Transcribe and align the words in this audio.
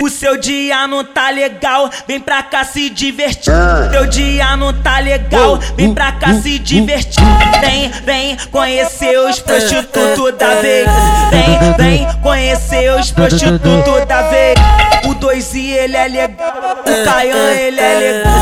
o 0.00 0.10
seu 0.10 0.36
dia 0.36 0.86
não 0.86 1.04
tá 1.04 1.30
legal, 1.30 1.88
vem 2.06 2.20
pra 2.20 2.42
cá 2.42 2.64
se 2.64 2.90
divertir. 2.90 3.52
Seu 3.90 4.06
dia 4.06 4.56
não 4.56 4.72
tá 4.72 4.98
legal, 4.98 5.58
vem 5.76 5.94
pra 5.94 6.12
cá 6.12 6.34
se 6.34 6.58
divertir. 6.58 7.24
Vem, 7.60 7.90
vem 8.04 8.36
conhecer 8.50 9.18
os 9.18 9.40
prostitutos 9.40 10.34
da 10.36 10.54
vez. 10.56 10.88
Vem, 11.30 11.72
vem 11.76 12.06
conhecer 12.22 12.92
os 12.98 13.10
prostitutos 13.10 14.04
da 14.06 14.22
vez. 14.22 14.56
O 15.04 15.14
2 15.14 15.54
e 15.54 15.70
ele 15.70 15.96
é 15.96 16.08
legal, 16.08 16.52
o 16.80 17.04
Caian 17.04 17.52
ele 17.52 17.80
é 17.80 17.94
legal, 17.94 18.32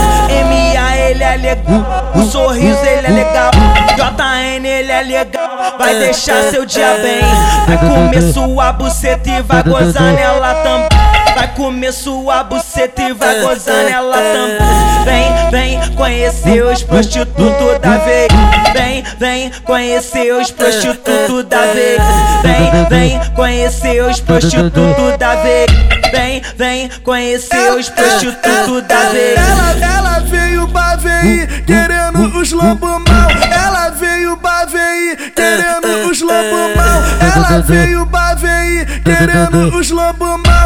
MA 0.47 0.97
ele 0.97 1.23
é 1.23 1.37
legal, 1.37 2.13
o 2.15 2.23
sorriso 2.23 2.83
ele 2.85 3.07
é 3.07 3.11
legal, 3.11 3.51
JN 3.97 4.65
ele 4.67 4.91
é 4.91 5.03
legal. 5.03 5.75
Vai 5.79 5.95
deixar 5.97 6.43
seu 6.45 6.65
dia 6.65 6.97
bem, 7.03 7.21
vai 7.67 7.77
comer 7.79 8.33
sua 8.33 8.73
buceta 8.73 9.29
e 9.29 9.43
vai 9.43 9.63
gozar 9.63 10.15
nela 10.15 10.55
também. 10.63 10.94
Comer 11.57 11.93
sua 11.93 12.43
buceta 12.43 13.02
e 13.02 13.12
vai 13.12 13.41
gozar 13.41 13.84
nela 13.84 14.16
também. 14.16 15.05
Vem, 15.05 15.51
vem 15.51 15.95
conhecer 15.95 16.65
os 16.65 16.83
prostitutos 16.83 17.79
da 17.80 17.96
vez. 17.98 18.29
Vem, 18.73 19.05
vem 19.19 19.51
conhecer 19.65 20.34
os 20.34 20.51
prostitutos 20.51 21.45
da 21.45 21.60
vez. 21.66 22.01
Vem, 22.43 22.87
vem 22.88 23.20
conhecer 23.34 24.02
os 24.05 24.20
prostitutos 24.20 25.16
da 25.19 25.37
vez. 25.37 25.70
Vem, 26.10 26.43
vem 26.56 26.88
conhecer 27.05 27.73
os 27.73 27.88
prostitutos 27.88 28.82
da 28.88 29.10
vez. 29.10 29.38
Ela, 29.38 29.96
ela 29.96 30.18
veio 30.21 30.66
pra 30.68 30.96
ver 30.96 31.65
querendo 31.65 32.37
os 32.37 32.51
lobos 32.51 32.91
mal. 33.09 33.30
Ela 33.52 33.91
veio 33.91 34.37
pra 34.38 34.65
ver 34.65 35.32
querendo 35.34 36.10
os 36.10 36.21
lobos 36.21 36.77
mal. 36.77 37.02
Ela 37.34 37.60
veio 37.60 38.07
pra 38.07 38.34
ver 38.34 39.01
querendo 39.02 39.77
os 39.77 39.91
lobos 39.91 40.41
mal. 40.45 40.63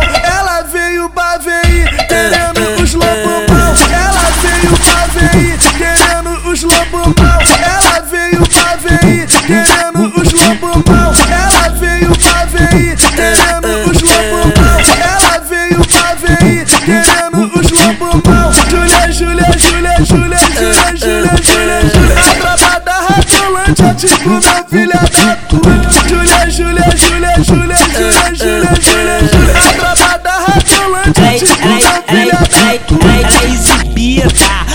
Querendo 9.48 10.12
os 10.14 10.30
lobos 10.30 10.84
mal. 10.86 11.12
Ela 11.27 11.68
veio 11.70 12.10
pra 12.18 12.44
ver 12.44 12.96
querendo 13.16 13.90
os 13.90 14.02
lobos 14.02 14.52
mal. 14.60 14.78
Ela 15.00 15.38
veio 15.48 15.80
pra 15.86 16.14
ver 16.14 16.66
querendo 16.84 17.50
os 17.58 17.70
lobos 17.70 18.22
mal. 18.28 18.52
Júlia, 18.68 19.10
Júlia, 19.10 19.48
Júlia, 19.56 19.96
Júlia, 20.05 20.38
Júlia, 20.52 20.92
Júlia, 20.98 21.32
Júlia, 21.42 21.80
Júlia. 21.94 22.18
A 22.18 22.34
tropa 22.34 22.80
da 22.80 22.92
Ratolante 22.92 23.82
é 23.82 23.94
tipo 23.94 24.28
meu 24.28 24.40
filha 24.68 25.00
da 25.00 25.36
puta. 25.48 25.70
Júlia, 26.08 26.50
Júlia, 26.50 26.84
Júlia, 26.94 27.33
Júlia, 27.42 27.77
Júlia, 27.78 28.28
Júlia, 28.34 28.74
Júlia, 28.83 29.18
Júlia. 29.33 29.56
A 29.56 29.72
tropa 29.72 30.18
da 30.18 30.33
Ratolante 30.33 31.20
é 31.20 31.38
tipo 31.38 31.66
meu 31.66 31.78
filha 32.06 32.33
da 32.33 32.78
puta. 32.86 33.08
Ela 33.08 33.33
é 33.40 33.50
exibida, 33.50 34.28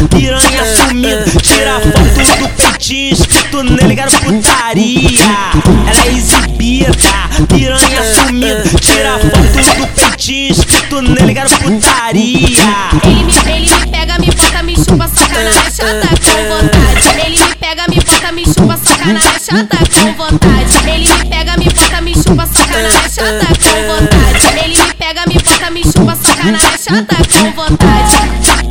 piranha 0.10 0.64
sumida, 0.76 1.26
tira 1.42 1.80
foto 1.80 2.03
do 2.38 2.50
peitinho 2.50 3.14
escrito 3.14 3.64
nele, 3.64 3.96
putaria. 4.24 5.24
Ela 5.88 6.06
é 6.06 6.12
exibida, 6.12 6.92
piranha 7.48 8.04
sumida, 8.14 8.64
tira 8.80 9.20
foto 9.20 9.78
do 9.78 9.88
peitinho 9.88 10.52
escrito 10.52 11.02
nele, 11.02 11.36
putaria. 11.62 12.64
Ele 13.04 13.24
me, 13.24 13.34
ele 13.52 13.70
me 13.76 13.88
pega, 13.92 14.20
me 14.20 14.28
bota, 14.28 14.64
me 14.64 14.76
chupa, 14.76 15.10
minha 15.32 15.52
chata 15.72 16.10
com 16.22 16.42
vontade. 16.50 17.08
Ele 17.26 17.38
me 17.40 17.56
pega, 17.56 17.86
me 17.88 17.96
bota, 17.96 18.32
me 18.32 18.44
chupa, 18.46 18.80
minha 19.06 19.22
chata 19.40 19.78
com 19.78 20.14
vontade. 20.14 20.76
Ele 20.90 21.08
me 21.08 21.26
pega, 21.26 21.58
me 21.58 21.66
bota, 21.66 22.02
me 22.02 22.14
chupa, 22.14 22.48
minha 22.68 22.92
chata 23.10 23.48
com 23.60 23.78
vontade. 23.88 24.48
Ele 24.64 24.78
me 24.78 24.94
pega, 24.94 25.24
me 25.28 25.36
bota, 25.36 25.70
me 25.72 25.84
chupa, 25.84 26.18
minha 26.44 26.60
chata 26.78 27.16
com 27.32 27.52
vontade. 27.52 28.64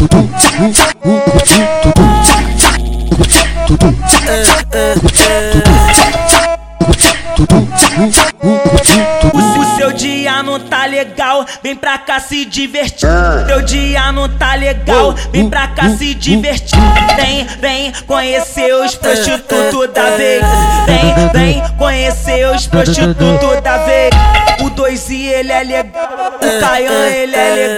O, 0.00 0.08
seu 9.76 9.92
dia 9.92 10.42
não 10.42 10.58
tá 10.58 10.86
legal, 10.86 11.44
vem 11.62 11.76
pra 11.76 11.98
cá 11.98 12.18
se 12.18 12.46
divertir. 12.46 13.10
Seu 13.46 13.60
dia 13.60 14.10
não 14.10 14.26
tá 14.26 14.54
legal, 14.54 15.14
vem 15.30 15.50
pra 15.50 15.68
cá 15.68 15.90
se 15.90 16.14
divertir. 16.14 16.80
Vem, 17.16 17.44
vem 17.60 17.92
conhecer 18.06 18.74
os 18.74 18.94
prostitutos 18.94 19.90
da 19.92 20.16
vez. 20.16 20.42
Vem, 20.86 21.14
vem 21.34 21.62
conhecer 21.76 22.46
os 22.54 22.66
prostitutos 22.66 23.60
da 23.62 23.76
vez. 23.84 24.14
O 24.62 24.70
2 24.70 25.10
e 25.10 25.26
ele 25.26 25.52
é 25.52 25.62
legal, 25.62 26.36
o 26.36 26.60
Caian 26.60 27.06
ele 27.06 27.34
é 27.34 27.54
legal, 27.54 27.69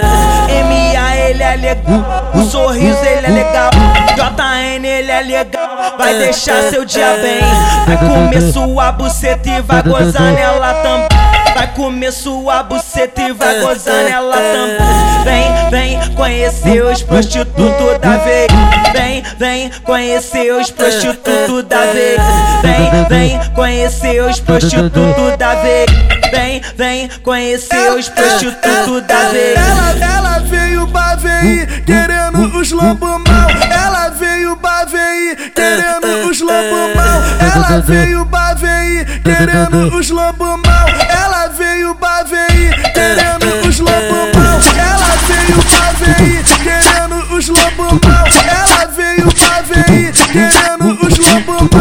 legal, 1.75 2.31
o 2.35 2.43
sorriso 2.45 3.05
ele 3.05 3.27
é 3.27 3.31
legal, 3.31 3.71
JN 4.15 4.85
ele 4.85 5.11
é 5.11 5.21
legal. 5.23 5.97
Vai 5.97 6.15
deixar 6.15 6.63
seu 6.71 6.85
dia 6.85 7.17
bem, 7.17 7.41
vai 7.87 7.97
comer 7.97 8.53
sua 8.53 8.93
buceta 8.93 9.49
e 9.49 9.61
vai 9.63 9.83
gozar 9.83 10.33
nela 10.33 10.75
também. 10.75 11.09
Vai 11.55 11.67
comer 11.75 12.13
sua 12.13 12.63
buceta 12.63 13.23
e 13.23 13.33
vai 13.33 13.61
gozar 13.61 14.05
nela 14.05 14.37
também. 14.37 15.23
Vem, 15.25 15.71
vem 15.71 16.15
conhecer 16.15 16.83
os 16.85 17.03
prostitutos 17.03 17.99
da 18.01 18.17
vez. 18.19 18.49
Vem, 18.93 19.23
vem 19.39 19.71
conhecer 19.85 20.53
os 20.55 20.71
prostitutos 20.71 21.65
da 21.65 21.81
vez. 21.93 22.21
Vem, 22.63 23.05
vem 23.09 23.53
conhecer 23.55 24.23
os 24.25 24.41
prostitutos 24.41 25.37
da 25.39 25.55
vez. 25.57 26.12
Vem, 26.33 26.63
vem 26.79 27.11
conhecer 27.23 27.93
os 27.93 28.09
prostitutos 28.09 29.03
da 29.07 29.29
vez. 29.29 29.55
Ela, 29.55 29.91
ela 30.01 30.39
veio 30.39 30.89
pra 30.89 31.15
ver 31.15 31.85
querendo 31.85 32.59
os 32.59 32.73
lobos 32.73 33.21
mal. 33.29 33.51
Ela 33.71 34.09
veio 34.09 34.57
pra 34.57 34.87
ver 34.87 35.53
querendo 35.55 36.31
os 36.31 36.41
lobos 36.41 36.97
mal. 36.97 37.23
Ela 37.55 37.81
veio 37.81 38.25
pra 38.25 38.55
ver 38.55 39.21
querendo 39.21 39.95
os 39.95 40.09
lobos 40.09 40.59
mal. 40.65 40.89
Ela 41.07 41.49
veio 41.49 41.95
pra 41.97 42.23
ver 42.23 42.93
querendo 42.95 43.69
os 43.69 43.79
lobos 43.79 44.35
mal. 44.35 44.59
Ela 44.79 45.17
veio 45.29 45.63
pra 45.65 45.93
ver 45.93 46.43
querendo 46.65 47.37
os 47.37 47.49
lobos 47.49 48.01
mal. 48.09 48.27
Ela 48.49 48.87
veio 48.87 49.31
pra 49.35 49.61
ver 49.61 50.13
querendo 50.33 51.07
os 51.07 51.19
lobos 51.19 51.61
mal. 51.61 51.72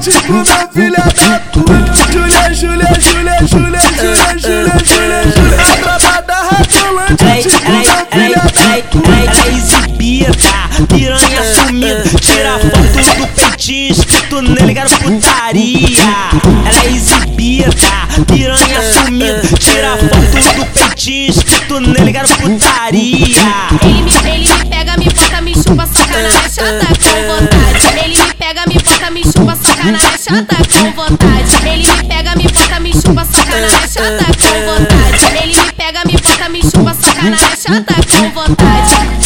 É 0.00 0.02
tipo 0.02 0.32
meu 0.32 0.44
filha 0.72 0.96
da 0.96 1.38
puta. 1.52 1.74
Júlia, 2.10 2.54
Júlia, 2.54 2.88
Júlia, 2.98 3.36
Júlia, 3.46 3.80
Júlia, 4.00 4.32
Júlia, 4.40 4.72
Júlia, 4.82 5.20
Júlia. 5.36 5.60
A 5.60 5.76
tropa 5.76 6.22
da 6.22 6.40
Ratolante 6.40 7.22
é 7.22 7.42
tipo 7.42 7.70
meu 7.70 7.82
filha 8.10 8.40
da 8.40 8.48
puta. 8.88 9.10
Ela 9.10 9.44
é 9.44 9.52
exibida, 9.52 10.32
piranha 10.88 11.42
sumida, 11.54 12.02
tira 12.18 12.58
foto 12.58 12.78
do 13.18 13.26
peitinho 13.28 13.92
escrito 13.92 14.40
nele, 14.40 14.72
quero 14.72 14.90
putaria. 14.90 16.02
Ela 16.64 16.82
é 16.82 16.86
exibida, 16.88 17.70
piranha 18.26 18.80
sumida, 18.92 19.42
tira 19.58 19.98
foto 19.98 20.54
do 20.56 20.64
peitinho 20.66 21.30
escrito 21.30 21.80
nele, 21.80 22.12
quero 22.12 22.28
putaria. 22.28 23.20
Ele 23.82 24.02
me, 24.02 24.12
ele 24.30 24.48
me 24.48 24.64
pega, 24.64 24.96
me 24.96 25.04
bota, 25.10 25.40
me 25.42 25.54
chupa, 25.54 25.86
minha 26.08 26.30
chata 26.48 26.86
com 26.86 27.20
vontade. 27.28 27.98
Ele 28.02 28.16
me 28.16 28.34
pega, 28.34 28.62
me 28.66 28.74
bota, 28.74 29.10
me 29.10 29.22
chupa, 29.22 29.49
minha 29.84 29.98
chata 30.18 30.56
com 30.56 30.92
vontade. 30.92 31.52
Ele 31.66 31.86
me 31.86 32.08
pega, 32.08 32.36
me 32.36 32.44
bota, 32.44 32.80
me 32.80 32.92
chupa, 32.92 33.24
minha 33.48 33.68
chata 33.88 34.24
com 34.24 34.58
vontade. 34.66 35.24
Ele 35.42 35.54
me 35.56 35.72
pega, 35.72 36.00
me 36.04 36.12
bota, 36.12 36.48
me 36.48 36.62
chupa, 36.62 36.96
minha 37.22 37.38
chata 37.56 37.94
com 37.94 38.30
vontade. 38.30 39.20